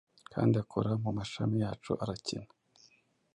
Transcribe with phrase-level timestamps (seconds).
[0.33, 2.47] Kandi akora mumashami yacu arakina.